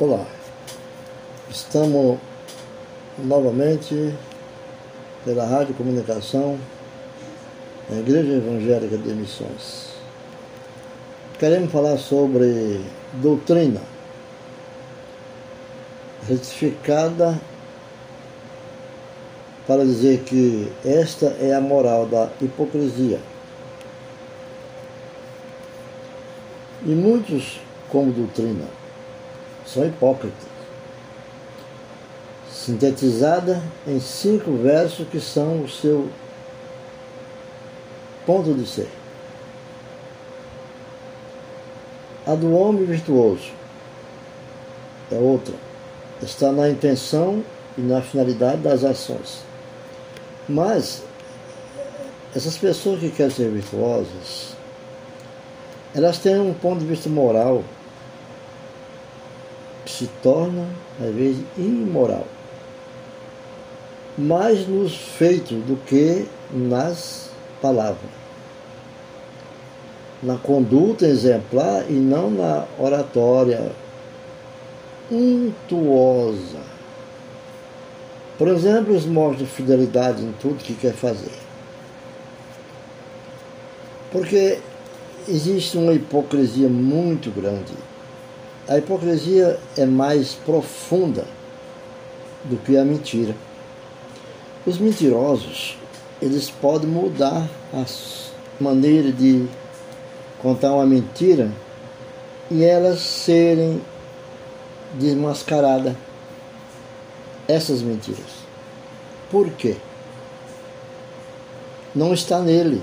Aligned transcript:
Olá, 0.00 0.24
estamos 1.50 2.20
novamente 3.18 4.14
pela 5.24 5.44
Rádio 5.44 5.74
Comunicação 5.74 6.56
na 7.90 7.98
Igreja 7.98 8.34
Evangélica 8.34 8.96
de 8.96 9.12
Missões. 9.12 9.88
Queremos 11.36 11.72
falar 11.72 11.98
sobre 11.98 12.80
doutrina 13.14 13.80
retificada 16.28 17.36
para 19.66 19.84
dizer 19.84 20.20
que 20.20 20.70
esta 20.84 21.26
é 21.40 21.52
a 21.52 21.60
moral 21.60 22.06
da 22.06 22.30
hipocrisia. 22.40 23.18
E 26.86 26.90
muitos, 26.90 27.60
como 27.88 28.12
doutrina, 28.12 28.77
são 29.72 29.86
hipócritas. 29.86 30.48
Sintetizada 32.50 33.62
em 33.86 34.00
cinco 34.00 34.52
versos 34.56 35.06
que 35.08 35.20
são 35.20 35.62
o 35.62 35.68
seu 35.68 36.08
ponto 38.26 38.52
de 38.54 38.66
ser. 38.66 38.88
A 42.26 42.34
do 42.34 42.52
homem 42.52 42.84
virtuoso 42.84 43.52
é 45.10 45.16
outra. 45.16 45.54
Está 46.22 46.52
na 46.52 46.68
intenção 46.68 47.42
e 47.76 47.80
na 47.80 48.02
finalidade 48.02 48.60
das 48.60 48.84
ações. 48.84 49.42
Mas 50.48 51.02
essas 52.34 52.56
pessoas 52.58 53.00
que 53.00 53.10
querem 53.10 53.32
ser 53.32 53.50
virtuosas, 53.50 54.54
elas 55.94 56.18
têm 56.18 56.38
um 56.38 56.52
ponto 56.52 56.80
de 56.80 56.86
vista 56.86 57.08
moral 57.08 57.64
se 59.98 60.08
torna, 60.22 60.64
às 61.00 61.12
vezes, 61.12 61.42
imoral. 61.56 62.26
Mais 64.16 64.66
nos 64.66 64.96
feitos 64.96 65.58
do 65.64 65.76
que 65.84 66.26
nas 66.52 67.30
palavras. 67.60 68.10
Na 70.22 70.36
conduta 70.36 71.06
exemplar 71.06 71.84
e 71.88 71.94
não 71.94 72.30
na 72.30 72.64
oratória 72.78 73.72
untuosa. 75.10 76.60
Por 78.36 78.48
exemplo, 78.48 78.94
os 78.94 79.04
mostram 79.04 79.46
fidelidade 79.46 80.22
em 80.22 80.32
tudo 80.40 80.62
que 80.62 80.74
quer 80.74 80.92
fazer. 80.92 81.32
Porque 84.12 84.58
existe 85.28 85.76
uma 85.76 85.92
hipocrisia 85.92 86.68
muito 86.68 87.30
grande 87.30 87.87
a 88.68 88.76
hipocrisia 88.76 89.58
é 89.76 89.86
mais 89.86 90.34
profunda 90.34 91.24
do 92.44 92.56
que 92.58 92.76
a 92.76 92.84
mentira. 92.84 93.34
Os 94.66 94.78
mentirosos, 94.78 95.78
eles 96.20 96.50
podem 96.50 96.88
mudar 96.88 97.48
a 97.72 97.84
maneira 98.60 99.10
de 99.10 99.48
contar 100.38 100.74
uma 100.74 100.84
mentira 100.84 101.50
e 102.50 102.62
elas 102.62 103.00
serem 103.00 103.80
desmascaradas. 104.94 105.94
Essas 107.46 107.80
mentiras. 107.80 108.44
Por 109.30 109.48
quê? 109.52 109.76
Não 111.94 112.12
está 112.12 112.40
nele 112.40 112.82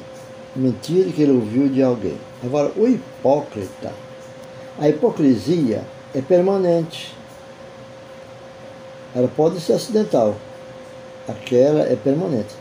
mentira 0.55 1.11
que 1.11 1.21
ele 1.21 1.33
ouviu 1.33 1.69
de 1.69 1.83
alguém. 1.83 2.17
Agora, 2.43 2.71
o 2.75 2.87
hipócrita, 2.87 3.93
a 4.79 4.89
hipocrisia 4.89 5.83
é 6.13 6.21
permanente. 6.21 7.15
Ela 9.15 9.29
pode 9.29 9.59
ser 9.61 9.73
acidental. 9.73 10.35
Aquela 11.27 11.81
é 11.81 11.95
permanente. 11.95 12.53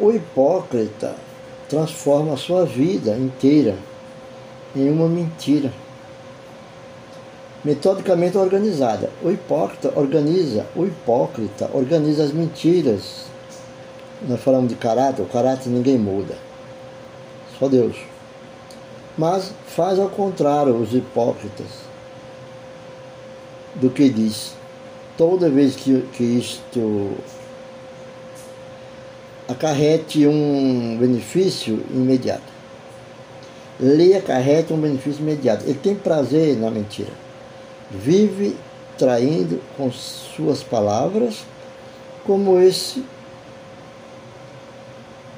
O 0.00 0.10
hipócrita 0.12 1.14
transforma 1.68 2.34
a 2.34 2.36
sua 2.36 2.64
vida 2.64 3.16
inteira 3.16 3.76
em 4.74 4.88
uma 4.88 5.08
mentira. 5.08 5.72
Metodicamente 7.64 8.38
organizada. 8.38 9.10
O 9.22 9.30
hipócrita 9.30 9.92
organiza, 9.96 10.64
o 10.76 10.86
hipócrita 10.86 11.68
organiza 11.74 12.22
as 12.22 12.32
mentiras. 12.32 13.26
Nós 14.28 14.40
falamos 14.40 14.68
de 14.68 14.76
caráter, 14.76 15.22
o 15.22 15.26
caráter 15.26 15.68
ninguém 15.68 15.98
muda. 15.98 16.36
Só 17.58 17.68
Deus 17.68 17.96
mas 19.16 19.52
faz 19.66 19.98
ao 19.98 20.08
contrário 20.08 20.74
os 20.76 20.92
hipócritas 20.94 21.66
do 23.74 23.90
que 23.90 24.08
diz. 24.08 24.54
Toda 25.16 25.48
vez 25.48 25.74
que, 25.74 26.02
que 26.12 26.22
isto 26.22 27.12
acarrete 29.48 30.26
um 30.26 30.96
benefício 30.98 31.82
imediato. 31.90 32.56
Lhe 33.78 34.14
acarrete 34.14 34.72
um 34.72 34.80
benefício 34.80 35.22
imediato. 35.22 35.64
Ele 35.64 35.78
tem 35.78 35.94
prazer 35.94 36.56
na 36.56 36.70
mentira. 36.70 37.12
Vive 37.90 38.56
traindo 38.98 39.60
com 39.76 39.90
suas 39.92 40.62
palavras, 40.62 41.44
como 42.24 42.58
esse 42.58 43.04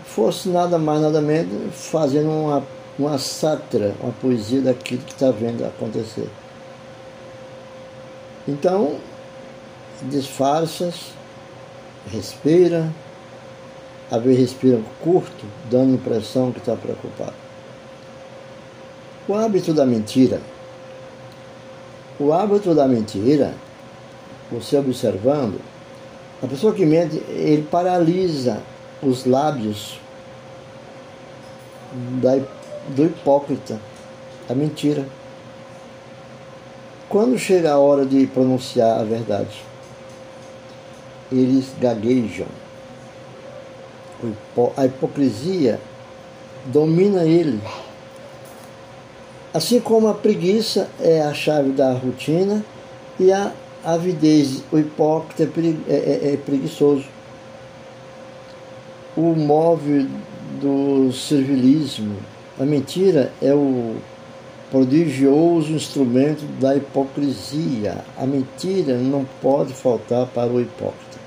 fosse 0.06 0.48
nada 0.48 0.78
mais, 0.78 1.00
nada 1.00 1.20
menos, 1.20 1.74
fazendo 1.74 2.30
uma 2.30 2.64
uma 2.98 3.16
sátira, 3.18 3.94
uma 4.00 4.12
poesia 4.12 4.60
daquilo 4.60 5.02
que 5.02 5.12
está 5.12 5.30
vendo 5.30 5.64
acontecer. 5.64 6.28
Então, 8.46 8.96
disfarças, 10.02 11.12
respira, 12.10 12.92
às 14.10 14.22
vezes 14.22 14.40
respira 14.40 14.80
curto, 15.02 15.44
dando 15.70 15.92
a 15.92 15.94
impressão 15.94 16.50
que 16.50 16.58
está 16.58 16.74
preocupado. 16.74 17.34
O 19.28 19.34
hábito 19.34 19.74
da 19.74 19.84
mentira. 19.84 20.40
O 22.18 22.32
hábito 22.32 22.74
da 22.74 22.88
mentira, 22.88 23.54
você 24.50 24.76
observando, 24.78 25.60
a 26.42 26.46
pessoa 26.46 26.72
que 26.72 26.86
mente, 26.86 27.16
ele 27.28 27.62
paralisa 27.70 28.62
os 29.02 29.24
lábios 29.24 30.00
da 32.22 32.38
do 32.88 33.04
hipócrita, 33.06 33.80
a 34.48 34.54
mentira. 34.54 35.06
Quando 37.08 37.38
chega 37.38 37.72
a 37.72 37.78
hora 37.78 38.04
de 38.04 38.26
pronunciar 38.26 39.00
a 39.00 39.04
verdade, 39.04 39.62
eles 41.32 41.66
gaguejam. 41.80 42.46
A 44.76 44.84
hipocrisia 44.86 45.80
domina 46.66 47.24
ele. 47.24 47.60
Assim 49.54 49.80
como 49.80 50.08
a 50.08 50.14
preguiça 50.14 50.88
é 51.00 51.22
a 51.22 51.32
chave 51.32 51.70
da 51.70 51.92
rotina 51.92 52.64
e 53.18 53.32
a 53.32 53.52
avidez, 53.84 54.62
o 54.70 54.78
hipócrita 54.78 55.44
é, 55.88 55.92
é, 55.92 56.34
é 56.34 56.36
preguiçoso. 56.36 57.06
O 59.16 59.34
móvel 59.34 60.06
do 60.60 61.12
servilismo, 61.12 62.16
a 62.58 62.64
mentira 62.64 63.32
é 63.40 63.54
o 63.54 63.96
prodigioso 64.70 65.72
instrumento 65.72 66.44
da 66.60 66.76
hipocrisia. 66.76 68.04
A 68.16 68.26
mentira 68.26 68.96
não 68.96 69.24
pode 69.40 69.72
faltar 69.72 70.26
para 70.26 70.50
o 70.50 70.60
hipócrita. 70.60 71.18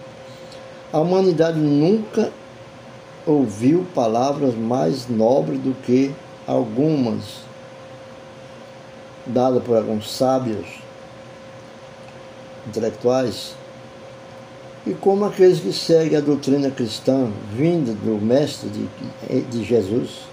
A 0.91 0.99
humanidade 0.99 1.57
nunca 1.57 2.31
ouviu 3.25 3.85
palavras 3.95 4.55
mais 4.55 5.07
nobres 5.07 5.59
do 5.59 5.73
que 5.83 6.11
algumas 6.45 7.41
dadas 9.25 9.63
por 9.63 9.77
alguns 9.77 10.11
sábios 10.11 10.81
intelectuais 12.67 13.55
e 14.85 14.93
como 14.95 15.25
aqueles 15.25 15.59
que 15.59 15.71
seguem 15.71 16.17
a 16.17 16.21
doutrina 16.21 16.71
cristã 16.71 17.31
vinda 17.55 17.93
do 17.93 18.19
Mestre 18.19 18.69
de, 18.69 19.41
de 19.43 19.63
Jesus 19.63 20.30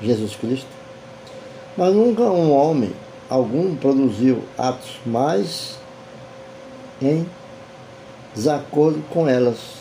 Jesus 0.00 0.36
Cristo. 0.36 0.68
Mas 1.76 1.94
nunca 1.94 2.22
um 2.22 2.52
homem 2.52 2.92
algum 3.28 3.74
produziu 3.76 4.42
atos 4.56 4.98
mais 5.04 5.78
em 7.00 7.26
desacordo 8.34 9.02
com 9.10 9.28
elas. 9.28 9.76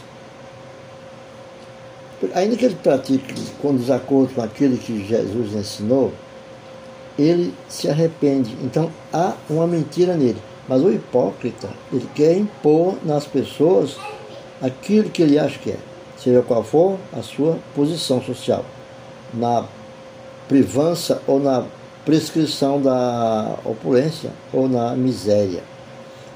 Ainda 2.33 2.55
que 2.55 2.65
ele 2.65 2.75
pratique 2.75 3.33
com 3.61 3.75
desacordo 3.75 4.33
com 4.33 4.41
aquilo 4.41 4.77
que 4.77 5.05
Jesus 5.05 5.53
ensinou, 5.53 6.11
ele 7.19 7.53
se 7.69 7.89
arrepende. 7.89 8.55
Então 8.63 8.91
há 9.13 9.33
uma 9.49 9.67
mentira 9.67 10.15
nele. 10.15 10.41
Mas 10.67 10.81
o 10.81 10.91
hipócrita, 10.91 11.69
ele 11.93 12.09
quer 12.15 12.35
impor 12.35 12.97
nas 13.03 13.25
pessoas 13.25 13.97
aquilo 14.61 15.09
que 15.09 15.21
ele 15.21 15.37
acha 15.37 15.59
que 15.59 15.71
é, 15.71 15.77
seja 16.17 16.41
qual 16.41 16.63
for 16.63 16.97
a 17.13 17.21
sua 17.21 17.59
posição 17.75 18.21
social. 18.23 18.65
Na 19.33 19.65
privança 20.47 21.21
ou 21.27 21.39
na 21.39 21.65
prescrição 22.05 22.81
da 22.81 23.55
opulência 23.65 24.31
ou 24.53 24.69
na 24.69 24.95
miséria. 24.95 25.63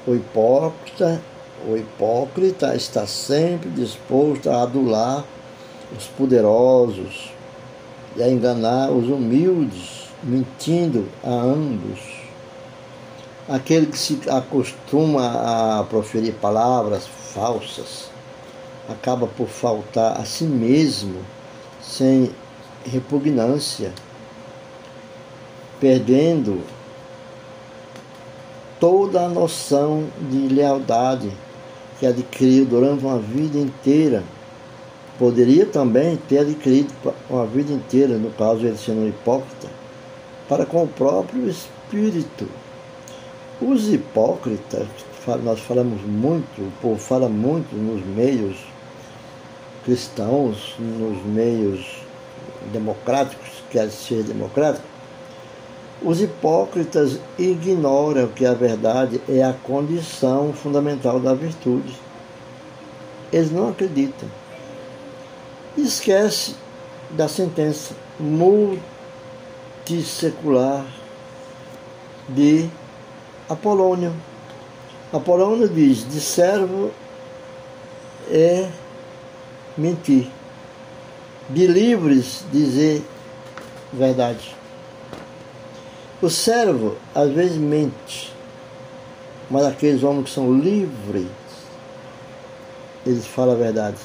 O 0.06 0.14
hipócrita, 0.14 1.20
o 1.68 1.76
hipócrita 1.76 2.74
está 2.74 3.06
sempre 3.06 3.70
disposto 3.70 4.50
a 4.50 4.62
adular 4.62 5.24
os 5.96 6.06
poderosos 6.06 7.32
e 8.16 8.22
a 8.22 8.28
enganar 8.28 8.90
os 8.90 9.08
humildes, 9.08 10.08
mentindo 10.22 11.06
a 11.22 11.30
ambos. 11.30 12.20
Aquele 13.48 13.86
que 13.86 13.98
se 13.98 14.20
acostuma 14.28 15.78
a 15.80 15.84
proferir 15.84 16.34
palavras 16.34 17.06
falsas 17.06 18.10
acaba 18.88 19.26
por 19.26 19.48
faltar 19.48 20.20
a 20.20 20.24
si 20.24 20.44
mesmo 20.44 21.20
sem 21.80 22.30
repugnância, 22.90 23.92
perdendo 25.78 26.60
toda 28.80 29.24
a 29.26 29.28
noção 29.28 30.06
de 30.30 30.48
lealdade 30.48 31.30
que 31.98 32.06
adquiriu 32.06 32.64
durante 32.64 33.04
uma 33.04 33.18
vida 33.18 33.58
inteira. 33.58 34.24
Poderia 35.18 35.66
também 35.66 36.16
ter 36.16 36.38
adquirido 36.38 36.92
uma 37.28 37.44
vida 37.44 37.72
inteira, 37.72 38.16
no 38.16 38.30
caso 38.30 38.66
ele 38.66 38.78
sendo 38.78 39.02
um 39.02 39.08
hipócrita, 39.08 39.68
para 40.48 40.64
com 40.64 40.84
o 40.84 40.88
próprio 40.88 41.46
espírito. 41.48 42.48
Os 43.60 43.92
hipócritas, 43.92 44.86
nós 45.44 45.60
falamos 45.60 46.00
muito, 46.00 46.62
o 46.62 46.72
povo 46.80 46.98
fala 46.98 47.28
muito 47.28 47.76
nos 47.76 48.02
meios 48.06 48.56
cristãos, 49.84 50.74
nos 50.78 51.22
meios 51.26 52.00
democráticos, 52.72 53.48
quer 53.70 53.90
ser 53.90 54.22
democrático, 54.22 54.86
os 56.02 56.20
hipócritas 56.20 57.18
ignoram 57.38 58.26
que 58.28 58.46
a 58.46 58.54
verdade 58.54 59.20
é 59.28 59.42
a 59.42 59.52
condição 59.52 60.52
fundamental 60.52 61.18
da 61.20 61.34
virtude. 61.34 61.94
Eles 63.30 63.52
não 63.52 63.68
acreditam. 63.68 64.28
Esquece 65.76 66.56
da 67.10 67.28
sentença 67.28 67.94
multissecular 68.18 70.86
de 72.28 72.68
Apolônio. 73.48 74.12
Apolônio 75.12 75.68
diz: 75.68 76.08
de 76.08 76.20
servo 76.20 76.90
é 78.30 78.68
mentir, 79.76 80.30
de 81.52 81.66
livres 81.66 82.44
dizer 82.52 83.04
verdade. 83.92 84.54
O 86.22 86.30
servo 86.30 86.96
às 87.14 87.30
vezes 87.30 87.56
mente, 87.56 88.32
mas 89.50 89.64
aqueles 89.64 90.02
homens 90.02 90.24
que 90.26 90.30
são 90.30 90.52
livres, 90.54 91.26
eles 93.04 93.26
falam 93.26 93.54
a 93.54 93.58
verdade. 93.58 93.96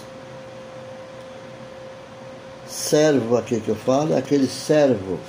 Servo 2.68 3.38
aqui 3.38 3.59
que 3.59 3.69
eu 3.69 3.75
falo 3.75 4.13
é 4.13 4.18
aquele 4.18 4.47
servo, 4.47 5.19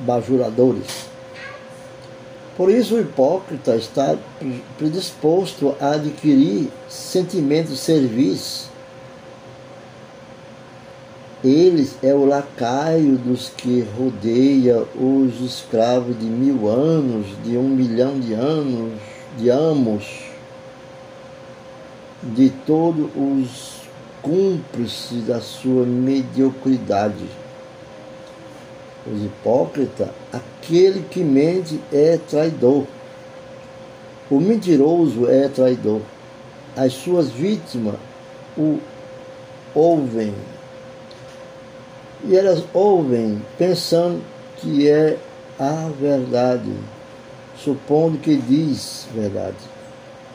bajuladores. 0.00 1.10
Por 2.56 2.70
isso 2.70 2.96
o 2.96 3.00
hipócrita 3.00 3.74
está 3.74 4.16
predisposto 4.76 5.74
a 5.80 5.92
adquirir 5.92 6.70
sentimentos 6.88 7.72
de 7.72 7.78
serviço 7.78 8.71
ele 11.44 11.90
é 12.02 12.14
o 12.14 12.24
lacaio 12.24 13.16
dos 13.16 13.48
que 13.48 13.84
rodeia 13.98 14.84
os 14.94 15.40
escravos 15.40 16.16
de 16.18 16.26
mil 16.26 16.68
anos, 16.68 17.26
de 17.42 17.56
um 17.56 17.68
milhão 17.68 18.20
de 18.20 18.32
anos, 18.32 18.92
de 19.36 19.50
amos, 19.50 20.22
de 22.22 22.50
todos 22.64 23.10
os 23.16 23.82
cúmplices 24.22 25.26
da 25.26 25.40
sua 25.40 25.84
mediocridade. 25.84 27.26
Os 29.04 29.24
hipócritas, 29.24 30.10
aquele 30.32 31.00
que 31.10 31.24
mente 31.24 31.80
é 31.92 32.20
traidor. 32.30 32.84
O 34.30 34.38
mentiroso 34.38 35.28
é 35.28 35.48
traidor. 35.48 36.02
As 36.76 36.92
suas 36.92 37.30
vítimas 37.30 37.96
o 38.56 38.78
ouvem 39.74 40.32
e 42.24 42.36
elas 42.36 42.64
ouvem 42.72 43.42
pensando 43.58 44.22
que 44.58 44.88
é 44.88 45.18
a 45.58 45.90
verdade, 46.00 46.72
supondo 47.56 48.18
que 48.18 48.36
diz 48.36 49.06
verdade. 49.14 49.56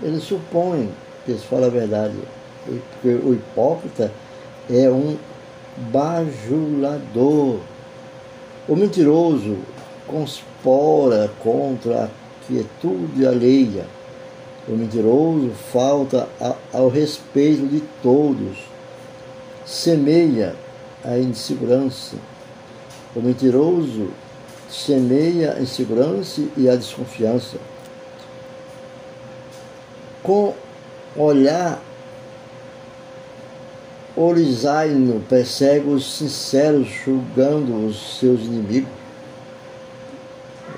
Eles 0.01 0.23
supõem 0.23 0.89
que 1.25 1.31
eles 1.31 1.43
falam 1.43 1.67
a 1.67 1.69
verdade, 1.69 2.15
porque 2.65 3.09
o 3.09 3.33
hipócrita 3.33 4.11
é 4.69 4.89
um 4.89 5.17
bajulador. 5.91 7.59
O 8.67 8.75
mentiroso 8.75 9.57
conspora 10.05 11.31
contra 11.41 12.05
a 12.05 12.09
quietude 12.45 13.25
alheia. 13.25 13.85
O 14.67 14.73
mentiroso 14.73 15.51
falta 15.71 16.27
ao 16.73 16.89
respeito 16.89 17.65
de 17.67 17.81
todos, 18.03 18.57
semeia 19.65 20.53
a 21.07 21.17
insegurança. 21.17 22.17
O 23.15 23.21
mentiroso 23.21 24.09
semeia 24.69 25.53
a 25.53 25.61
insegurança 25.61 26.41
e 26.57 26.69
a 26.69 26.75
desconfiança. 26.75 27.57
Com 30.21 30.53
olhar 31.15 31.81
orizaino 34.15 35.21
persegue 35.29 35.89
os 35.89 36.17
sinceros, 36.17 36.87
julgando 36.87 37.87
os 37.87 38.19
seus 38.19 38.41
inimigos. 38.41 38.89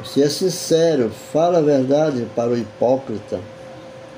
Você 0.03 0.21
é 0.21 0.29
sincero, 0.29 1.09
fala 1.09 1.57
a 1.57 1.61
verdade 1.61 2.27
para 2.35 2.51
o 2.51 2.57
hipócrita. 2.57 3.39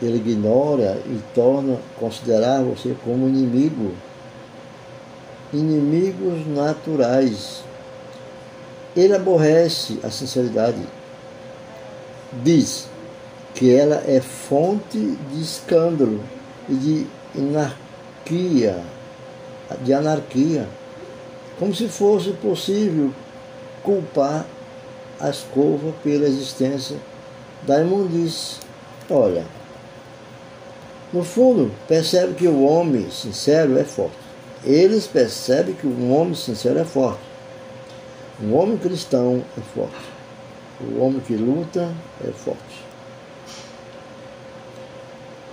Ele 0.02 0.18
ignora 0.18 1.00
e 1.06 1.20
torna 1.34 1.78
considerar 2.00 2.62
você 2.64 2.96
como 3.06 3.30
inimigo 3.30 3.94
inimigos 5.54 6.48
naturais. 6.48 7.64
Ele 8.96 9.14
aborrece 9.14 10.00
a 10.04 10.10
sinceridade. 10.10 10.82
Diz 12.44 12.88
que 13.54 13.74
ela 13.74 14.04
é 14.08 14.22
fonte 14.22 14.98
de 14.98 15.42
escândalo 15.42 16.22
e 16.70 16.74
de 16.74 17.08
anarquia, 17.38 18.82
de 19.82 19.94
anarquia, 19.94 20.68
como 21.60 21.76
se 21.76 21.88
fosse 21.88 22.32
possível 22.32 23.14
culpar 23.84 24.46
a 25.20 25.30
escova 25.30 25.94
pela 26.04 26.26
existência 26.26 26.98
da 27.64 27.82
imundície. 27.82 28.58
Olha, 29.10 29.46
no 31.12 31.24
fundo, 31.24 31.72
percebe 31.88 32.34
que 32.36 32.48
o 32.48 32.64
homem 32.64 33.12
sincero 33.12 33.78
é 33.78 33.84
forte 33.84 34.21
eles 34.64 35.08
percebem 35.08 35.74
que 35.74 35.88
um 35.88 36.14
homem 36.14 36.36
sincero 36.36 36.80
é 36.80 36.86
forte. 36.86 37.32
Um 38.42 38.56
homem 38.56 38.78
cristão 38.78 39.44
é 39.58 39.62
forte. 39.62 40.12
O 40.80 41.02
homem 41.02 41.20
que 41.20 41.36
luta 41.36 41.92
é 42.24 42.32
forte. 42.32 42.86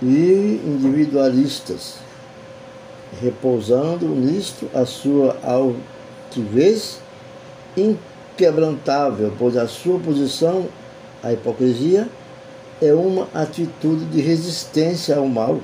E 0.01 0.61
individualistas, 0.65 1.95
repousando 3.21 4.07
nisto 4.07 4.69
a 4.73 4.85
sua 4.85 5.37
altivez 5.43 6.99
inquebrantável, 7.75 9.33
pois 9.37 9.57
a 9.57 9.67
sua 9.67 9.99
posição, 9.99 10.67
a 11.21 11.33
hipocrisia, 11.33 12.07
é 12.81 12.93
uma 12.93 13.27
atitude 13.33 14.05
de 14.05 14.21
resistência 14.21 15.17
ao 15.17 15.27
mal, 15.27 15.59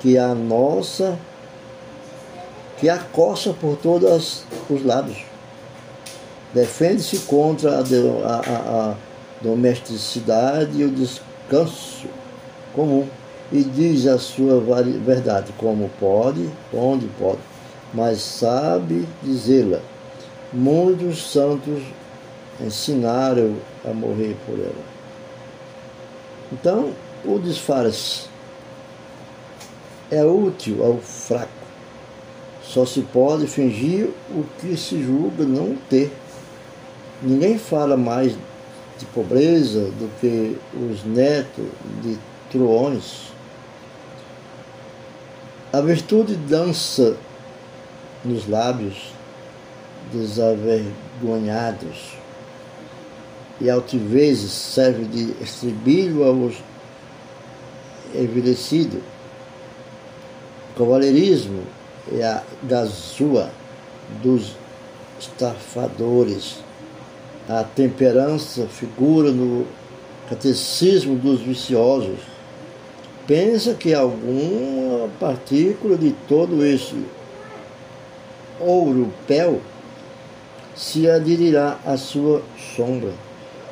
que 0.00 0.16
a 0.16 0.34
nossa 0.34 1.18
que 2.78 2.88
acossa 2.88 3.52
por 3.52 3.76
todos 3.76 4.44
os 4.70 4.84
lados. 4.84 5.24
Defende-se 6.54 7.18
contra 7.20 7.78
a, 7.78 7.80
a, 7.80 8.90
a, 8.90 8.94
domesticidade 9.40 10.80
e 10.80 10.84
o 10.84 10.90
descanso 10.90 12.08
comum 12.74 13.06
e 13.52 13.62
diz 13.62 14.06
a 14.06 14.18
sua 14.18 14.60
verdade 14.60 15.52
como 15.56 15.90
pode, 16.00 16.48
onde 16.72 17.06
pode, 17.18 17.38
mas 17.92 18.20
sabe 18.20 19.06
dizê-la. 19.22 19.80
Muitos 20.52 21.30
santos 21.30 21.82
ensinaram 22.60 23.56
a 23.84 23.92
morrer 23.92 24.36
por 24.46 24.58
ela. 24.58 24.88
Então, 26.52 26.92
o 27.24 27.38
disfarce 27.38 28.26
é 30.10 30.24
útil 30.24 30.84
ao 30.84 30.96
fraco 30.98 31.57
só 32.68 32.84
se 32.84 33.00
pode 33.00 33.46
fingir 33.46 34.10
o 34.30 34.44
que 34.60 34.76
se 34.76 35.02
julga 35.02 35.44
não 35.44 35.74
ter. 35.88 36.12
Ninguém 37.22 37.58
fala 37.58 37.96
mais 37.96 38.34
de 38.98 39.06
pobreza 39.06 39.90
do 39.98 40.10
que 40.20 40.58
os 40.74 41.02
netos 41.04 41.64
de 42.02 42.18
truões. 42.50 43.32
A 45.72 45.80
virtude 45.80 46.34
dança 46.34 47.16
nos 48.22 48.46
lábios 48.46 49.14
desavergonhados 50.12 52.18
e 53.60 53.70
altivez 53.70 54.40
serve 54.40 55.04
de 55.04 55.32
estribilho 55.42 56.24
aos 56.24 56.56
envelhecidos. 58.14 59.00
O 60.78 61.77
cavalheirismo 62.08 62.20
é 62.20 62.24
a 62.24 62.42
gazua 62.62 63.50
dos 64.22 64.56
estafadores. 65.20 66.58
A 67.48 67.64
temperança 67.64 68.66
figura 68.66 69.30
no 69.30 69.66
catecismo 70.28 71.16
dos 71.16 71.40
viciosos. 71.40 72.18
Pensa 73.26 73.74
que 73.74 73.94
alguma 73.94 75.08
partícula 75.20 75.96
de 75.96 76.12
todo 76.26 76.64
esse 76.64 77.04
ouro 78.60 79.12
pel 79.26 79.60
se 80.74 81.08
aderirá 81.08 81.78
à 81.84 81.96
sua 81.96 82.42
sombra 82.76 83.12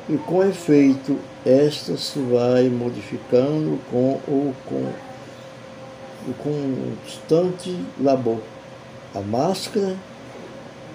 e 0.09 0.17
com 0.17 0.43
efeito 0.43 1.17
esta 1.45 1.97
se 1.97 2.19
vai 2.19 2.69
modificando 2.69 3.79
com 3.89 4.19
o 4.27 4.53
com 4.65 5.06
o 6.27 6.33
constante 6.33 7.75
labor. 7.99 8.39
A 9.15 9.21
máscara 9.21 9.95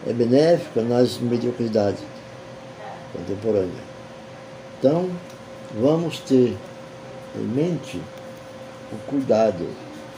é 0.07 0.13
benéfica 0.13 0.83
nas 0.83 1.19
mediocridades 1.19 2.03
contemporâneas. 3.13 3.93
Então, 4.79 5.11
vamos 5.81 6.19
ter 6.21 6.57
em 7.37 7.41
mente 7.41 8.01
o 8.93 8.97
cuidado 9.11 9.67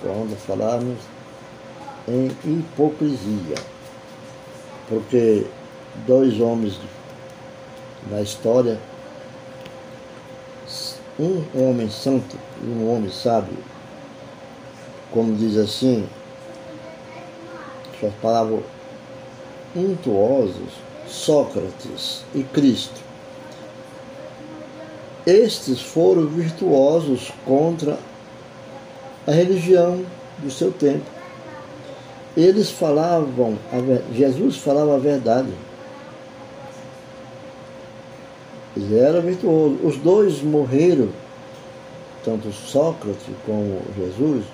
quando 0.02 0.36
falarmos 0.36 0.98
em 2.08 2.26
hipocrisia, 2.44 3.56
porque 4.88 5.46
dois 6.06 6.40
homens 6.40 6.78
na 8.10 8.20
história, 8.20 8.78
um 11.18 11.44
homem 11.54 11.88
santo 11.88 12.36
e 12.62 12.66
um 12.66 12.92
homem 12.94 13.10
sábio, 13.10 13.56
como 15.14 15.36
diz 15.36 15.56
assim, 15.56 16.04
suas 18.00 18.12
palavras 18.14 18.60
untuosos, 19.74 20.72
Sócrates 21.06 22.24
e 22.34 22.42
Cristo. 22.42 23.00
Estes 25.24 25.80
foram 25.80 26.26
virtuosos 26.26 27.30
contra 27.46 27.96
a 29.24 29.30
religião 29.30 30.04
do 30.38 30.50
seu 30.50 30.72
tempo. 30.72 31.06
Eles 32.36 32.70
falavam, 32.70 33.56
Jesus 34.12 34.56
falava 34.56 34.96
a 34.96 34.98
verdade. 34.98 35.52
Ele 38.76 38.98
era 38.98 39.20
virtuoso. 39.20 39.78
Os 39.84 39.96
dois 39.96 40.42
morreram, 40.42 41.08
tanto 42.24 42.52
Sócrates 42.52 43.22
como 43.46 43.80
Jesus, 43.96 44.44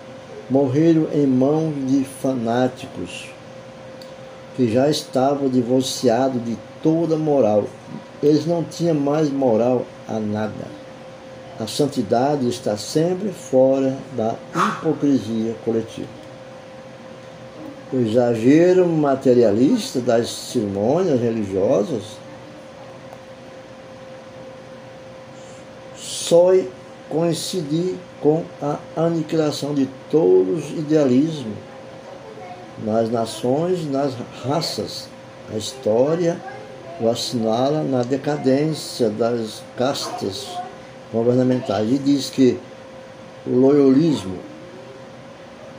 morreram 0.50 1.08
em 1.14 1.26
mãos 1.26 1.72
de 1.86 2.04
fanáticos 2.04 3.30
que 4.56 4.70
já 4.70 4.90
estavam 4.90 5.48
divorciados 5.48 6.44
de 6.44 6.58
toda 6.82 7.16
moral. 7.16 7.64
Eles 8.22 8.44
não 8.44 8.64
tinham 8.64 8.96
mais 8.96 9.30
moral 9.30 9.86
a 10.08 10.18
nada. 10.18 10.80
A 11.58 11.66
santidade 11.66 12.48
está 12.48 12.76
sempre 12.76 13.30
fora 13.30 13.96
da 14.16 14.34
hipocrisia 14.54 15.54
coletiva. 15.64 16.08
O 17.92 17.96
exagero 17.96 18.86
materialista 18.86 20.00
das 20.00 20.30
cerimônias 20.30 21.20
religiosas 21.20 22.02
só 25.96 26.54
coincidir 27.10 27.96
com 28.22 28.44
a 28.62 28.78
aniquilação 28.96 29.74
de 29.74 29.88
todos 30.10 30.64
os 30.64 30.78
idealismos 30.78 31.58
nas 32.84 33.10
nações, 33.10 33.84
nas 33.90 34.14
raças. 34.42 35.08
A 35.52 35.56
história 35.56 36.40
o 37.00 37.08
assinala 37.08 37.82
na 37.82 38.02
decadência 38.02 39.08
das 39.08 39.62
castas 39.76 40.46
governamentais 41.10 41.90
e 41.90 41.98
diz 41.98 42.28
que 42.28 42.58
o 43.46 43.56
loyalismo 43.56 44.38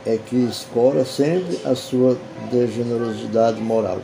é 0.04 0.18
que 0.18 0.36
escola 0.36 1.04
sempre 1.04 1.60
a 1.64 1.76
sua 1.76 2.18
degenerosidade 2.50 3.60
moral. 3.60 4.00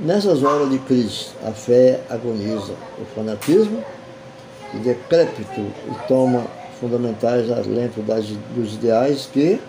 Nessas 0.00 0.42
horas 0.42 0.70
de 0.70 0.78
crise, 0.78 1.26
a 1.46 1.52
fé 1.52 2.00
agoniza. 2.08 2.72
O 2.98 3.04
fanatismo 3.14 3.84
e 4.74 4.78
decrépito 4.78 5.60
e 5.60 6.06
toma 6.08 6.46
fundamentais 6.80 7.50
alento 7.50 8.00
das, 8.02 8.26
dos 8.54 8.74
ideais 8.74 9.28
que 9.32 9.60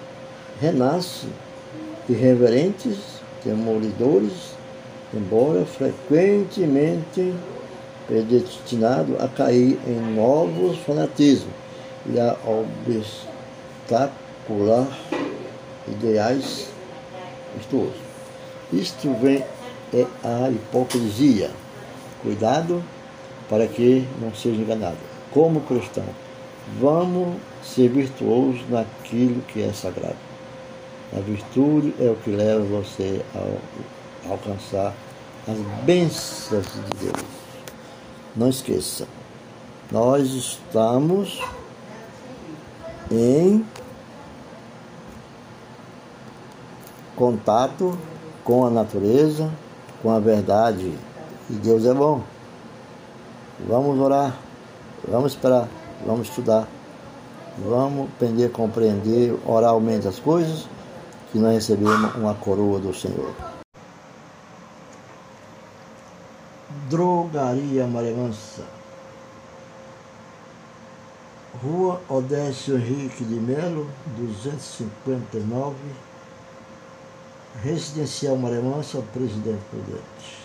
renascem 0.59 1.29
irreverentes, 2.09 2.97
temolidores, 3.43 4.53
embora 5.13 5.65
frequentemente 5.65 7.33
predestinado 8.07 9.15
a 9.19 9.27
cair 9.27 9.79
em 9.87 10.15
novos 10.15 10.77
fanatismos 10.79 11.53
e 12.05 12.19
a 12.19 12.35
obstacular 13.85 14.87
ideais 15.87 16.67
virtuosos. 17.55 18.01
Isto 18.71 19.13
vem 19.21 19.43
é 19.93 20.05
a 20.23 20.49
hipocrisia. 20.49 21.51
Cuidado 22.21 22.83
para 23.49 23.67
que 23.67 24.07
não 24.21 24.33
seja 24.33 24.61
enganado. 24.61 24.97
Como 25.31 25.61
cristão, 25.61 26.05
vamos 26.79 27.37
ser 27.63 27.89
virtuosos 27.89 28.61
naquilo 28.69 29.41
que 29.41 29.61
é 29.61 29.71
sagrado. 29.73 30.15
A 31.15 31.19
virtude 31.19 31.93
é 31.99 32.09
o 32.09 32.15
que 32.15 32.31
leva 32.31 32.63
você 32.63 33.21
a 33.35 34.29
alcançar 34.31 34.93
as 35.47 35.57
bênçãos 35.83 36.65
de 36.65 37.05
Deus. 37.05 37.25
Não 38.35 38.49
esqueça, 38.49 39.07
nós 39.91 40.31
estamos 40.31 41.39
em 43.11 43.63
contato 47.15 47.97
com 48.43 48.65
a 48.65 48.69
natureza, 48.69 49.51
com 50.01 50.09
a 50.09 50.19
verdade. 50.19 50.91
E 51.49 51.53
Deus 51.53 51.85
é 51.85 51.93
bom. 51.93 52.23
Vamos 53.59 53.99
orar, 53.99 54.35
vamos 55.07 55.33
esperar, 55.33 55.67
vamos 56.05 56.27
estudar, 56.27 56.67
vamos 57.57 58.09
aprender 58.15 58.45
a 58.45 58.49
compreender 58.49 59.37
oralmente 59.45 60.07
as 60.07 60.19
coisas, 60.19 60.67
que 61.31 61.39
nós 61.39 61.53
recebemos 61.53 62.15
uma 62.15 62.33
coroa 62.33 62.79
do 62.79 62.93
Senhor. 62.93 63.33
Drogaria 66.89 67.87
Maremansa 67.87 68.63
Rua 71.63 72.01
Odécio 72.09 72.75
Henrique 72.75 73.23
de 73.23 73.35
Melo, 73.35 73.87
259, 74.17 75.75
Residencial 77.63 78.35
Maremansa, 78.35 79.01
Presidente 79.13 79.61
Prudente. 79.69 80.42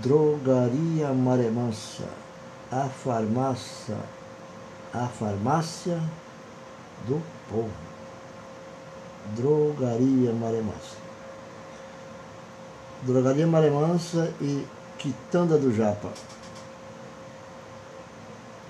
Drogaria 0.00 1.12
Maremansa, 1.12 2.08
a 2.70 2.88
farmácia, 2.88 3.96
a 4.94 5.06
farmácia 5.06 6.00
do 7.06 7.20
povo. 7.50 7.70
Drogaria 9.36 10.32
Maremansa. 10.32 10.96
Drogaria 13.02 13.46
Maremansa 13.46 14.32
e 14.40 14.66
Quitanda 14.98 15.58
do 15.58 15.74
Japa, 15.74 16.10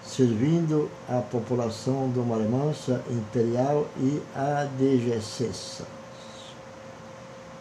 servindo 0.04 0.90
a 1.08 1.20
população 1.20 2.08
do 2.08 2.24
Maremansa 2.24 3.02
Imperial 3.10 3.86
e 3.98 4.22
ADGC. 4.34 5.84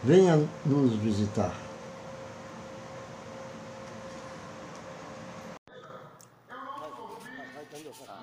Venha 0.03 0.47
nos 0.65 0.93
visitar. 0.93 1.70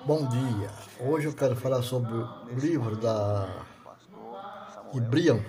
Bom 0.05 0.25
dia. 0.27 0.69
Hoje 0.99 1.27
eu 1.27 1.33
quero 1.33 1.55
falar 1.55 1.81
sobre 1.81 2.13
o 2.13 2.55
livro 2.55 2.95
da 2.95 3.47
de 4.93 5.01
Brian, 5.01 5.43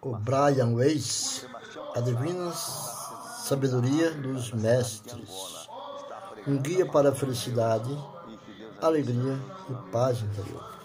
o 0.00 0.16
Brian 0.16 0.74
Weiss, 0.74 1.46
A 1.94 2.00
Divina 2.00 2.52
sabedoria 2.52 4.10
dos 4.12 4.52
mestres, 4.52 5.68
um 6.46 6.56
guia 6.58 6.86
para 6.86 7.10
a 7.10 7.14
felicidade, 7.14 7.90
alegria 8.80 9.38
e 9.68 9.90
paz 9.90 10.20
interior. 10.22 10.78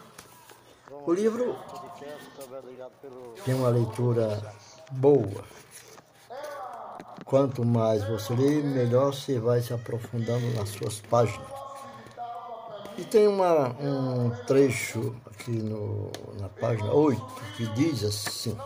O 1.06 1.14
livro 1.14 1.56
tem 3.46 3.54
uma 3.54 3.70
leitura 3.70 4.54
boa. 4.92 5.44
Quanto 7.24 7.64
mais 7.64 8.04
você 8.08 8.36
lê, 8.36 8.62
melhor 8.62 9.14
você 9.14 9.40
vai 9.40 9.62
se 9.62 9.74
aprofundando 9.74 10.48
nas 10.56 10.70
suas 10.70 11.00
páginas. 11.00 11.65
E 12.98 13.04
tem 13.04 13.28
uma, 13.28 13.76
um 13.78 14.30
trecho 14.48 15.14
aqui 15.26 15.52
no, 15.52 16.10
na 16.40 16.48
página 16.48 16.94
8 16.94 17.22
que 17.58 17.68
diz 17.74 18.06
assim: 18.06 18.58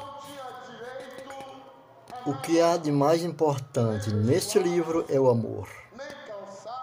O 2.28 2.36
que 2.36 2.62
há 2.62 2.78
de 2.78 2.92
mais 2.92 3.24
importante 3.24 4.14
neste 4.14 4.60
livro 4.60 5.04
é 5.10 5.20
o 5.20 5.30
amor. 5.30 5.68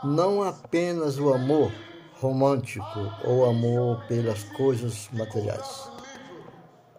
Não 0.03 0.43
apenas 0.43 1.21
o 1.21 1.33
amor 1.33 1.71
romântico 2.21 2.99
ou 3.23 3.49
amor 3.49 4.05
pelas 4.09 4.43
coisas 4.43 5.09
materiais. 5.13 5.89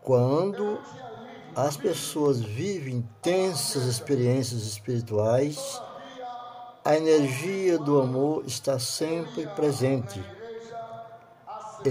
Quando 0.02 0.80
as 1.54 1.76
pessoas 1.76 2.40
vivem 2.40 2.96
intensas 2.96 3.84
experiências 3.84 4.62
espirituais, 4.62 5.82
a 6.86 6.96
energia 6.96 7.78
do 7.78 8.00
amor 8.00 8.46
está 8.46 8.80
sempre 8.80 9.46
presente 9.48 10.24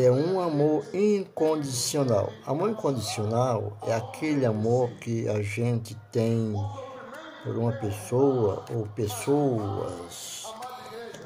é 0.05 0.11
um 0.11 0.41
amor 0.41 0.85
incondicional. 0.93 2.33
Amor 2.45 2.71
incondicional 2.71 3.77
é 3.87 3.95
aquele 3.95 4.45
amor 4.45 4.91
que 5.01 5.29
a 5.29 5.41
gente 5.41 5.95
tem 6.13 6.55
por 7.43 7.57
uma 7.57 7.73
pessoa 7.73 8.65
ou 8.75 8.87
pessoas. 8.89 10.45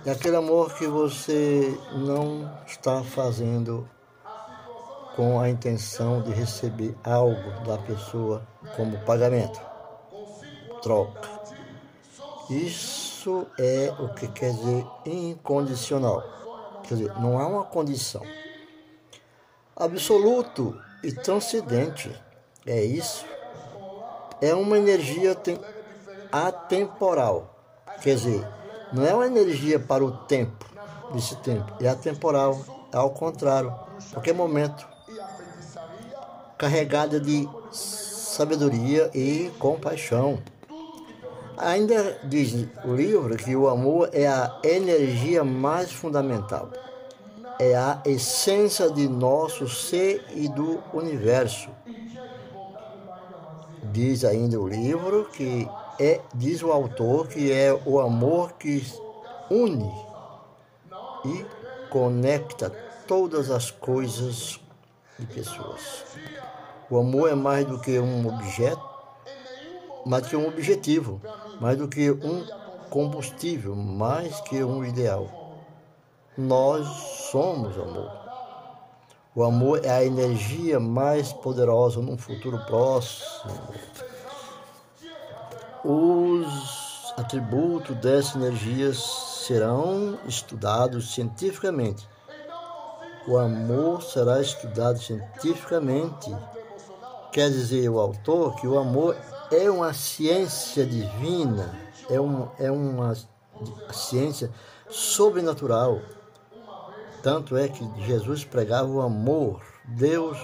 É 0.05 0.13
aquele 0.13 0.37
amor 0.37 0.75
que 0.75 0.87
você 0.87 1.77
não 1.93 2.51
está 2.67 3.03
fazendo 3.03 3.89
com 5.17 5.41
a 5.41 5.49
intenção 5.49 6.23
de 6.23 6.31
receber 6.31 6.95
algo 7.03 7.65
da 7.67 7.79
pessoa 7.79 8.47
como 8.77 8.99
pagamento, 9.05 9.61
troca. 10.83 11.29
Isso 12.49 13.47
é 13.59 13.93
o 13.99 14.09
que 14.15 14.29
quer 14.29 14.53
dizer 14.53 14.87
incondicional. 15.07 16.23
Quer 16.85 16.95
dizer, 16.95 17.21
não 17.21 17.39
há 17.39 17.47
uma 17.47 17.65
condição 17.65 18.23
absoluto 19.81 20.79
e 21.03 21.11
transcendente. 21.11 22.15
É 22.67 22.85
isso. 22.85 23.25
É 24.41 24.55
uma 24.55 24.79
energia 24.79 25.37
atemporal. 26.31 27.57
Quer 28.03 28.17
dizer, 28.17 28.47
não 28.93 29.07
é 29.07 29.15
uma 29.15 29.27
energia 29.27 29.81
para 29.81 30.05
o 30.05 30.13
tempo, 30.13 30.67
desse 31.13 31.37
tempo, 31.37 31.73
é 31.81 31.89
atemporal, 31.89 32.61
é 32.93 32.97
ao 32.97 33.11
contrário, 33.11 33.75
qualquer 34.13 34.35
momento. 34.35 34.87
Carregada 36.59 37.19
de 37.19 37.49
sabedoria 37.73 39.11
e 39.15 39.51
compaixão. 39.59 40.39
Ainda 41.57 42.19
diz 42.25 42.67
o 42.85 42.95
livro 42.95 43.37
que 43.37 43.55
o 43.55 43.69
amor 43.69 44.11
é 44.13 44.27
a 44.27 44.59
energia 44.63 45.45
mais 45.45 45.93
fundamental 45.93 46.71
é 47.61 47.77
a 47.77 48.01
essência 48.07 48.91
de 48.91 49.07
nosso 49.07 49.69
ser 49.69 50.25
e 50.35 50.49
do 50.49 50.83
universo. 50.95 51.69
Diz 53.93 54.25
ainda 54.25 54.59
o 54.59 54.67
livro 54.67 55.29
que 55.31 55.69
é, 55.99 56.23
diz 56.35 56.63
o 56.63 56.73
autor, 56.73 57.29
que 57.29 57.53
é 57.53 57.79
o 57.85 58.01
amor 58.01 58.55
que 58.55 58.83
une 59.51 59.93
e 61.27 61.45
conecta 61.91 62.71
todas 63.07 63.51
as 63.51 63.71
coisas 63.71 64.59
e 65.19 65.27
pessoas. 65.27 66.07
O 66.89 66.97
amor 66.97 67.29
é 67.29 67.35
mais 67.35 67.67
do 67.67 67.79
que 67.79 67.99
um 67.99 68.27
objeto, 68.27 68.83
mais 70.07 70.23
do 70.23 70.31
que 70.31 70.37
um 70.37 70.49
objetivo, 70.49 71.21
mais 71.61 71.77
do 71.77 71.87
que 71.87 72.11
um 72.11 72.43
combustível, 72.89 73.77
mais 73.77 74.41
que 74.41 74.65
um 74.65 74.83
ideal. 74.83 75.40
Nós 76.39 76.87
somos 77.31 77.77
amor. 77.77 78.11
O 79.35 79.43
amor 79.43 79.85
é 79.85 79.91
a 79.91 80.05
energia 80.05 80.79
mais 80.79 81.33
poderosa 81.33 82.01
num 82.01 82.17
futuro 82.17 82.59
próximo. 82.67 83.53
Os 85.85 87.15
atributos 87.17 87.97
dessa 87.97 88.39
energia 88.39 88.93
serão 88.95 90.19
estudados 90.27 91.15
cientificamente. 91.15 92.09
O 93.27 93.37
amor 93.37 94.01
será 94.03 94.41
estudado 94.41 95.01
cientificamente. 95.01 96.33
Quer 97.33 97.51
dizer 97.51 97.89
o 97.89 97.99
autor 97.99 98.55
que 98.55 98.69
o 98.69 98.79
amor 98.79 99.17
é 99.51 99.69
uma 99.69 99.93
ciência 99.93 100.87
divina, 100.87 101.75
é, 102.09 102.21
um, 102.21 102.49
é 102.59 102.71
uma 102.71 103.17
ciência 103.93 104.51
sobrenatural 104.89 106.01
tanto 107.23 107.57
é 107.57 107.69
que 107.69 107.89
Jesus 108.05 108.45
pregava 108.45 108.89
o 108.89 109.01
amor. 109.01 109.63
Deus 109.85 110.39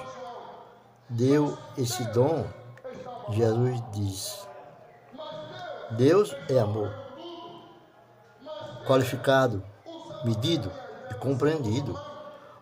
deu 1.08 1.56
esse 1.76 2.04
dom. 2.12 2.44
Jesus 3.30 3.82
diz: 3.92 4.48
Deus 5.92 6.34
é 6.48 6.58
amor. 6.58 6.92
Qualificado, 8.86 9.62
medido 10.24 10.70
e 11.10 11.14
compreendido. 11.14 11.98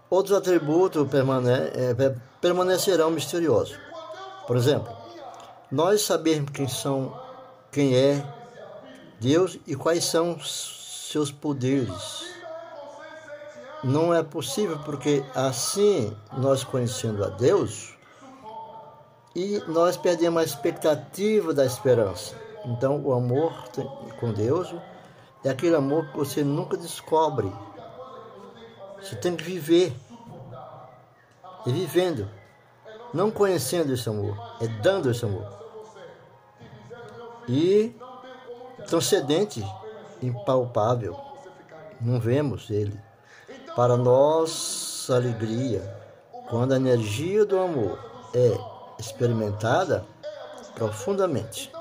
Outros 0.08 0.36
atributos 0.36 1.06
é, 1.12 2.14
permanecerão 2.40 3.10
misteriosos. 3.10 3.76
Por 4.46 4.56
exemplo, 4.56 4.94
nós 5.70 6.02
sabemos 6.02 6.50
quem 6.50 6.68
são, 6.68 7.18
quem 7.72 7.96
é 7.96 8.24
Deus 9.20 9.58
e 9.66 9.74
quais 9.74 10.04
são 10.04 10.38
seus 10.40 11.30
poderes 11.32 12.23
não 13.84 14.14
é 14.14 14.22
possível 14.22 14.78
porque 14.78 15.22
assim 15.34 16.16
nós 16.38 16.64
conhecendo 16.64 17.22
a 17.22 17.28
Deus 17.28 17.94
e 19.36 19.62
nós 19.68 19.96
perdemos 19.96 20.40
a 20.40 20.44
expectativa 20.44 21.52
da 21.52 21.66
esperança. 21.66 22.34
Então 22.64 23.02
o 23.04 23.12
amor 23.12 23.52
com 24.18 24.32
Deus 24.32 24.74
é 25.44 25.50
aquele 25.50 25.76
amor 25.76 26.10
que 26.10 26.16
você 26.16 26.42
nunca 26.42 26.78
descobre. 26.78 27.52
Você 29.02 29.16
tem 29.16 29.36
que 29.36 29.44
viver. 29.44 29.94
E 31.66 31.72
vivendo. 31.72 32.28
Não 33.12 33.30
conhecendo 33.30 33.92
esse 33.92 34.08
amor, 34.08 34.36
é 34.60 34.66
dando 34.66 35.10
esse 35.10 35.24
amor. 35.24 35.46
E 37.46 37.94
transcendente, 38.88 39.64
impalpável. 40.22 41.16
Não 42.00 42.18
vemos 42.18 42.70
ele 42.70 42.98
para 43.76 43.96
nossa 43.96 45.16
alegria, 45.16 45.82
quando 46.48 46.72
a 46.72 46.76
energia 46.76 47.44
do 47.44 47.58
amor 47.58 47.98
é 48.32 48.56
experimentada 48.98 50.04
profundamente. 50.74 51.72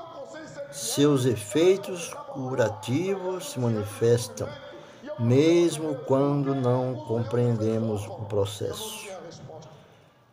Seus 0.72 1.24
efeitos 1.24 2.12
curativos 2.32 3.50
se 3.50 3.60
manifestam, 3.60 4.48
mesmo 5.18 5.94
quando 6.06 6.52
não 6.54 6.96
compreendemos 7.06 8.04
o 8.06 8.24
processo. 8.24 9.08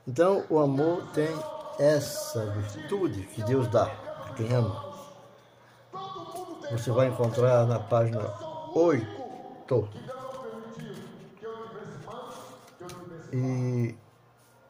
Então, 0.07 0.43
o 0.49 0.57
amor 0.57 1.03
tem 1.13 1.29
essa 1.77 2.43
virtude 2.47 3.21
que 3.27 3.43
Deus 3.43 3.67
dá 3.67 3.83
a 3.83 4.33
quem 4.33 4.51
ama. 4.51 4.83
Você 6.71 6.89
vai 6.89 7.07
encontrar 7.07 7.67
na 7.67 7.79
página 7.79 8.33
8 8.73 9.21
e 13.31 13.95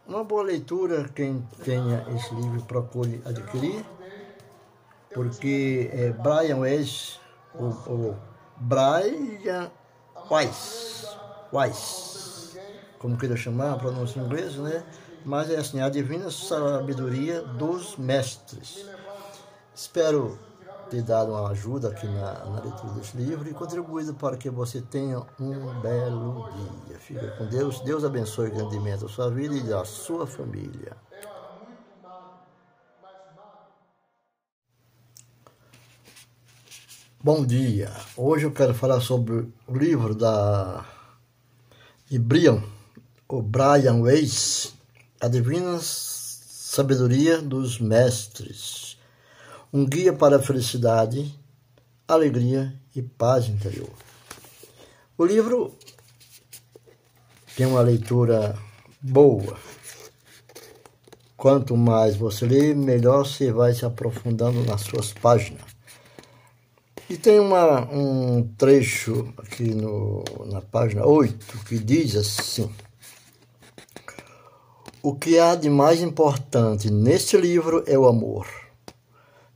uma 0.08 0.24
boa 0.24 0.44
leitura, 0.44 1.10
quem 1.16 1.42
tenha 1.64 2.06
esse 2.16 2.34
livro 2.36 2.62
procure 2.64 3.22
adquirir, 3.26 3.86
porque 5.14 5.90
é 5.94 6.12
Brian 6.12 6.58
Weiss, 6.58 7.20
o, 7.56 7.66
o 7.66 8.18
Brian 8.58 9.72
Weiss, 10.30 11.18
Weiss, 11.52 12.58
como 13.00 13.18
queira 13.18 13.36
chamar, 13.36 13.74
a 13.74 13.78
pronúncia 13.78 14.20
em 14.20 14.26
inglês, 14.26 14.56
né? 14.56 14.84
Mas 15.24 15.50
é 15.50 15.58
assim, 15.58 15.82
a 15.82 15.90
divina 15.90 16.30
sabedoria 16.32 17.42
dos 17.42 17.96
mestres. 17.98 18.86
Espero 19.74 20.38
ter 20.92 21.02
dado 21.02 21.32
uma 21.32 21.50
ajuda 21.52 21.88
aqui 21.88 22.06
na, 22.06 22.46
na 22.46 22.60
leitura 22.60 22.92
desse 22.96 23.16
livro 23.16 23.50
e 23.50 23.54
contribuído 23.54 24.14
para 24.14 24.36
que 24.36 24.50
você 24.50 24.82
tenha 24.82 25.26
um 25.40 25.80
belo 25.80 26.50
dia. 26.86 27.00
Fica 27.00 27.32
com 27.38 27.48
Deus. 27.48 27.80
Deus 27.80 28.04
abençoe 28.04 28.50
grandemente 28.50 29.06
a 29.06 29.08
sua 29.08 29.32
vida 29.32 29.56
e 29.56 29.74
a 29.74 29.86
sua 29.86 30.28
família. 30.28 30.98
Bom 37.24 37.46
dia. 37.46 37.90
Hoje 38.18 38.46
eu 38.46 38.52
quero 38.52 38.74
falar 38.74 39.00
sobre 39.00 39.48
o 39.68 39.74
livro 39.74 40.14
da 40.14 40.86
de 42.10 42.20
Brian, 42.20 42.62
o 43.30 43.42
Brian 43.42 44.02
Weiss, 44.02 44.74
A 45.22 45.30
Divina 45.30 45.80
Sabedoria 45.80 47.42
dos 47.42 47.80
Mestres. 47.80 48.91
Um 49.74 49.86
guia 49.86 50.12
para 50.12 50.36
a 50.36 50.42
felicidade, 50.42 51.34
alegria 52.06 52.74
e 52.94 53.02
paz 53.02 53.48
interior. 53.48 53.94
O 55.18 55.24
livro 55.24 55.74
tem 57.56 57.66
uma 57.66 57.80
leitura 57.80 58.58
boa. 59.02 59.58
Quanto 61.38 61.78
mais 61.78 62.18
você 62.18 62.46
lê, 62.46 62.74
melhor 62.74 63.26
você 63.26 63.50
vai 63.50 63.74
se 63.74 63.86
aprofundando 63.86 64.62
nas 64.66 64.82
suas 64.82 65.14
páginas. 65.14 65.62
E 67.10 67.16
tem 67.16 67.40
uma, 67.40 67.90
um 67.90 68.44
trecho 68.58 69.34
aqui 69.38 69.74
no, 69.74 70.26
na 70.48 70.62
página 70.62 71.06
8 71.06 71.60
que 71.60 71.80
diz 71.80 72.18
assim: 72.18 72.70
O 75.02 75.16
que 75.16 75.40
há 75.40 75.56
de 75.56 75.70
mais 75.70 76.02
importante 76.02 76.92
neste 76.92 77.38
livro 77.38 77.86
é 77.88 77.98
o 77.98 78.06
amor. 78.06 78.61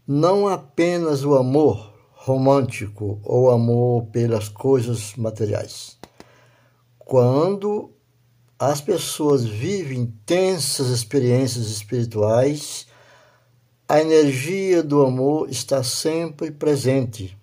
Não 0.08 0.48
apenas 0.48 1.24
o 1.24 1.36
amor 1.36 1.94
romântico 2.14 3.20
ou 3.24 3.50
amor 3.50 4.06
pelas 4.08 4.50
coisas 4.50 5.16
materiais. 5.16 5.98
Quando 7.00 7.92
as 8.58 8.82
pessoas 8.82 9.44
vivem 9.44 10.00
intensas 10.00 10.88
experiências 10.88 11.68
espirituais, 11.68 12.88
a 13.88 14.00
energia 14.00 14.82
do 14.82 15.06
amor 15.06 15.50
está 15.50 15.84
sempre 15.84 16.52
presente 16.52 17.38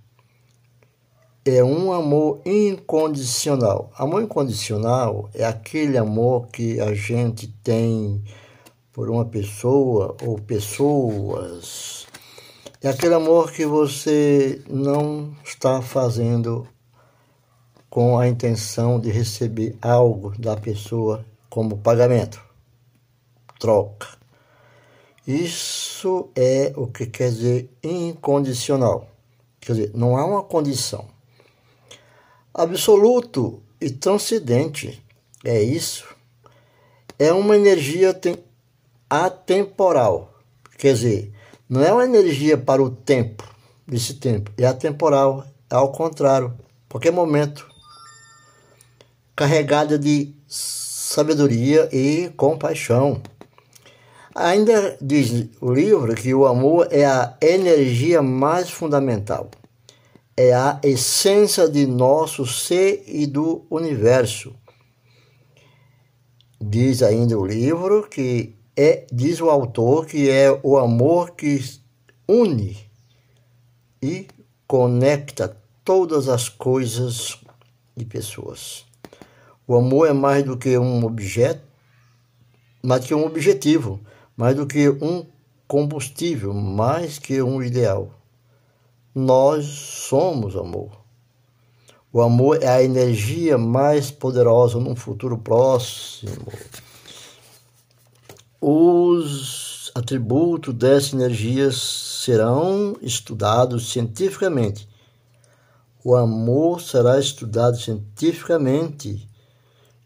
é 1.44 1.62
um 1.64 1.92
amor 1.92 2.40
incondicional. 2.46 3.90
Amor 3.98 4.22
incondicional 4.22 5.29
é 5.35 5.44
aquele 5.44 5.98
amor 5.98 6.46
que 6.48 6.81
a 6.81 6.94
gente 6.94 7.48
tem 7.64 8.22
por 8.92 9.11
uma 9.11 9.25
pessoa 9.25 10.16
ou 10.25 10.38
pessoas. 10.38 12.02
É 12.85 12.88
aquele 12.88 13.14
amor 13.14 13.53
que 13.53 13.64
você 13.64 14.61
não 14.68 15.33
está 15.45 15.81
fazendo 15.81 16.66
com 17.88 18.18
a 18.18 18.27
intenção 18.27 18.99
de 18.99 19.09
receber 19.09 19.77
algo 19.81 20.37
da 20.37 20.57
pessoa 20.57 21.25
como 21.49 21.79
pagamento, 21.79 22.42
troca. 23.61 24.09
Isso 25.25 26.29
é 26.35 26.73
o 26.75 26.88
que 26.88 27.07
quer 27.07 27.31
dizer 27.31 27.71
incondicional. 27.85 29.07
Quer 29.61 29.75
dizer, 29.75 29.90
não 29.95 30.16
há 30.16 30.25
uma 30.25 30.42
condição 30.42 31.07
absoluto 32.53 33.62
e 33.81 33.90
transcendente. 33.90 35.01
É 35.45 35.62
isso. 35.62 36.05
É 37.16 37.33
uma 37.33 37.55
energia 37.55 38.12
atemporal. 39.09 40.35
Quer 40.77 40.95
dizer, 40.95 41.33
não 41.73 41.83
é 41.83 41.93
uma 41.93 42.05
energia 42.05 42.59
para 42.59 42.83
o 42.83 42.91
tempo, 42.91 43.43
desse 43.87 44.15
tempo, 44.15 44.51
é 44.59 44.67
atemporal, 44.67 45.47
é 45.71 45.75
ao 45.75 45.91
contrário, 45.91 46.53
qualquer 46.89 47.13
momento. 47.13 47.67
Carregada 49.35 49.99
de 49.99 50.35
sabedoria 50.47 51.89
e 51.91 52.29
compaixão. 52.37 53.23
Ainda 54.35 54.97
diz 55.01 55.49
o 55.61 55.73
livro 55.73 56.15
que 56.15 56.35
o 56.35 56.47
amor 56.47 56.89
é 56.91 57.07
a 57.07 57.37
energia 57.41 58.21
mais 58.23 58.71
fundamental 58.71 59.51
é 60.37 60.53
a 60.53 60.81
essência 60.83 61.69
de 61.69 61.87
nosso 61.87 62.47
ser 62.47 63.05
e 63.07 63.27
do 63.27 63.67
universo. 63.71 64.55
Diz 66.61 67.03
ainda 67.03 67.39
o 67.39 67.45
livro 67.45 68.09
que 68.09 68.55
é, 68.77 69.07
diz 69.13 69.41
o 69.41 69.51
autor 69.51 70.07
que 70.07 70.31
é 70.31 70.51
o 70.63 70.79
amor 70.79 71.33
que 71.33 71.63
une 72.27 72.77
e 74.03 74.27
conecta 74.67 75.57
todas 75.85 76.29
as 76.29 76.49
coisas 76.49 77.39
e 77.97 78.05
pessoas. 78.05 78.87
O 79.67 79.77
amor 79.77 80.09
é 80.09 80.13
mais 80.13 80.45
do 80.45 80.57
que 80.57 80.77
um 80.79 81.05
objeto, 81.05 81.63
mais 82.83 83.05
que 83.05 83.15
um 83.15 83.25
objetivo, 83.25 84.01
mais 84.37 84.57
do 84.57 84.67
que 84.67 84.89
um 84.89 85.27
combustível, 85.69 86.53
mais 86.53 87.19
que 87.19 87.41
um 87.43 87.63
ideal. 87.63 88.11
Nós 89.15 89.67
somos 89.67 90.57
amor. 90.57 91.03
O 92.13 92.21
amor 92.21 92.63
é 92.63 92.69
a 92.69 92.83
energia 92.83 93.57
mais 93.57 94.11
poderosa 94.11 94.79
num 94.79 94.97
futuro 94.97 95.39
próximo. 95.39 96.53
Os 98.64 99.90
atributos 99.92 100.72
dessa 100.72 101.16
energia 101.16 101.72
serão 101.72 102.96
estudados 103.03 103.90
cientificamente. 103.90 104.88
O 106.05 106.14
amor 106.14 106.81
será 106.81 107.18
estudado 107.18 107.77
cientificamente. 107.77 109.29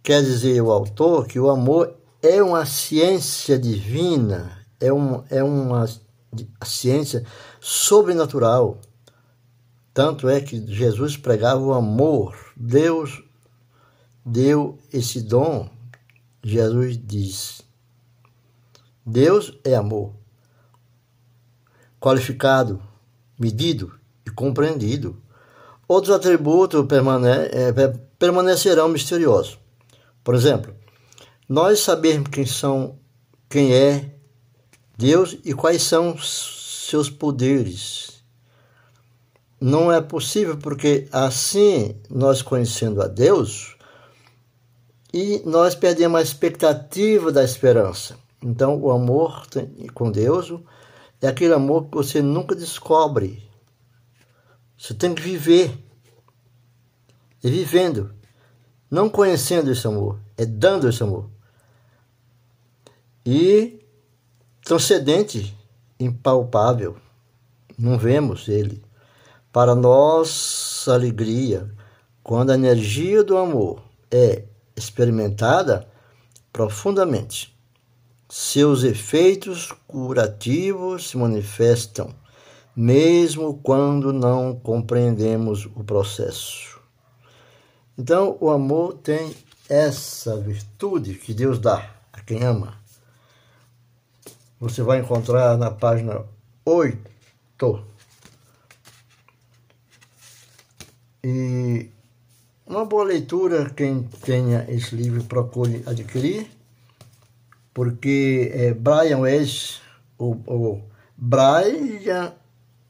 Quer 0.03 0.23
dizer 0.23 0.59
o 0.63 0.73
autor 0.73 1.27
que 1.27 1.39
o 1.39 1.51
amor 1.51 1.99
é 2.23 2.43
uma 2.43 2.65
ciência 2.65 3.59
divina, 3.59 4.67
é, 4.81 4.91
um, 4.91 5.23
é 5.29 5.45
uma 5.45 5.85
ciência 6.65 7.27
sobrenatural. 7.61 8.81
Tanto 9.93 10.31
é 10.31 10.41
que 10.41 10.67
Jesus 10.67 11.15
pregava 11.15 11.61
o 11.61 11.75
amor. 11.75 12.35
Deus 12.57 13.23
deu 14.25 14.79
esse 14.91 15.21
dom. 15.21 15.69
Jesus 16.43 16.99
diz: 16.99 17.66
Deus 19.07 19.57
é 19.63 19.77
amor. 19.77 20.13
Qualificado, 22.01 22.83
medido 23.39 23.93
e 24.27 24.31
compreendido. 24.31 25.23
Outros 25.87 26.13
atributos 26.13 26.85
permane 26.87 27.29
é, 27.29 27.73
permanecerão 28.19 28.89
misteriosos. 28.89 29.59
Por 30.25 30.35
exemplo, 30.35 30.75
nós 31.49 31.79
sabemos 31.79 32.29
quem 32.29 32.45
são, 32.45 32.99
quem 33.49 33.73
é 33.73 34.13
Deus 34.99 35.39
e 35.45 35.55
quais 35.55 35.83
são 35.83 36.19
seus 36.19 37.09
poderes 37.09 38.17
não 39.61 39.91
é 39.91 40.01
possível 40.01 40.57
porque 40.57 41.09
assim 41.11 41.97
nós 42.11 42.43
conhecendo 42.43 43.03
a 43.03 43.07
Deus 43.07 43.77
e 45.13 45.43
nós 45.47 45.75
perdemos 45.75 46.19
a 46.19 46.23
expectativa 46.23 47.33
da 47.33 47.43
esperança. 47.43 48.19
Então 48.43 48.79
o 48.81 48.91
amor 48.91 49.47
com 49.95 50.11
Deus 50.11 50.53
é 51.21 51.29
aquele 51.29 51.55
amor 51.55 51.87
que 51.87 51.97
você 51.97 52.21
nunca 52.21 52.55
descobre. 52.55 53.49
Você 54.77 54.95
tem 54.95 55.15
que 55.15 55.23
viver. 55.23 55.83
E 57.43 57.51
vivendo, 57.51 58.15
não 58.91 59.09
conhecendo 59.09 59.71
esse 59.71 59.87
amor, 59.87 60.19
é 60.37 60.45
dando 60.45 60.89
esse 60.89 61.03
amor. 61.03 61.31
E 63.25 63.81
transcendente, 64.65 65.57
impalpável. 65.99 66.97
Não 67.79 67.99
vemos 67.99 68.49
ele 68.49 68.83
para 69.53 69.75
nossa 69.75 70.93
alegria, 70.93 71.73
quando 72.23 72.51
a 72.51 72.55
energia 72.55 73.25
do 73.25 73.39
amor 73.39 73.83
é 74.11 74.45
experimentada 74.77 75.89
profundamente. 76.53 77.56
Seus 78.39 78.85
efeitos 78.85 79.73
curativos 79.89 81.09
se 81.09 81.17
manifestam, 81.17 82.15
mesmo 82.77 83.59
quando 83.63 84.13
não 84.13 84.55
compreendemos 84.55 85.65
o 85.75 85.83
processo. 85.83 86.79
Então, 87.97 88.37
o 88.39 88.51
amor 88.51 88.99
tem 88.99 89.35
essa 89.71 90.37
virtude 90.37 91.15
que 91.15 91.33
Deus 91.33 91.59
dá 91.59 91.91
a 92.13 92.21
quem 92.21 92.43
ama. 92.45 92.79
Você 94.61 94.83
vai 94.83 95.01
encontrar 95.01 95.57
na 95.57 95.71
página 95.71 96.23
8 96.63 97.87
E 101.25 101.89
uma 102.67 102.85
boa 102.85 103.05
leitura, 103.05 103.71
quem 103.71 104.03
tenha 104.03 104.67
esse 104.69 104.95
livro 104.95 105.25
procure 105.25 105.83
adquirir, 105.87 106.55
porque 107.77 108.51
é 108.55 108.73
Brian 108.73 109.19
Weiss, 109.19 109.83
o, 110.17 110.31
o 110.47 110.83
Brian 111.15 112.33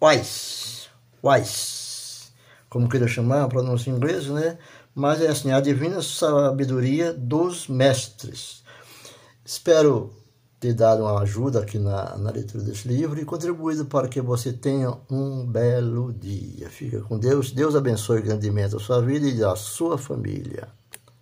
Weiss, 0.01 0.89
Weiss, 1.21 2.31
como 2.71 2.89
queira 2.89 3.09
chamar, 3.09 3.43
a 3.43 3.49
pronúncia 3.49 3.91
em 3.91 3.95
inglês, 3.95 4.29
né? 4.29 4.57
Mas 4.95 5.21
é 5.21 5.27
assim, 5.27 5.51
a 5.51 5.61
divina 5.61 6.01
sabedoria 6.01 7.13
dos 7.13 7.67
mestres. 7.67 8.63
Espero 9.45 10.15
ter 10.61 10.73
dado 10.73 11.03
uma 11.03 11.21
ajuda 11.21 11.63
aqui 11.63 11.81
na, 11.81 12.17
na 12.17 12.31
leitura 12.31 12.63
desse 12.63 12.87
livro 12.87 13.21
e 13.21 13.25
contribuído 13.25 13.87
para 13.87 14.07
que 14.07 14.21
você 14.21 14.53
tenha 14.53 14.97
um 15.11 15.45
belo 15.45 16.13
dia. 16.13 16.71
Fica 16.71 17.01
com 17.01 17.19
Deus. 17.19 17.51
Deus 17.51 17.75
abençoe 17.75 18.23
grandemente 18.23 18.77
a 18.77 18.79
sua 18.79 19.03
vida 19.03 19.27
e 19.27 19.43
a 19.43 19.57
sua 19.57 19.99
família. 19.99 20.69